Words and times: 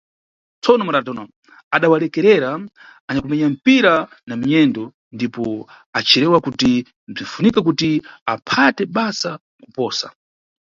Tsono, 0.61 0.83
Maradona, 0.87 1.23
adawalekerera 1.75 2.51
anyakumenya 3.09 3.47
mpira 3.55 3.93
na 4.27 4.35
minyendo, 4.41 4.83
ndipo 5.15 5.45
acirewa 5.97 6.37
kuti 6.45 6.71
bzwinfunika 7.13 7.59
kuti 7.67 7.89
aphate 8.33 8.83
basa 8.95 9.31
kuposa. 9.63 10.07